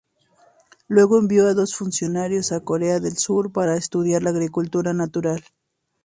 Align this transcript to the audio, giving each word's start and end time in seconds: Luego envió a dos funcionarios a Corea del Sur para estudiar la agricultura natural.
Luego 0.87 1.19
envió 1.19 1.45
a 1.47 1.53
dos 1.53 1.75
funcionarios 1.75 2.51
a 2.53 2.61
Corea 2.61 2.99
del 2.99 3.17
Sur 3.19 3.51
para 3.51 3.77
estudiar 3.77 4.23
la 4.23 4.31
agricultura 4.31 4.93
natural. 4.93 5.43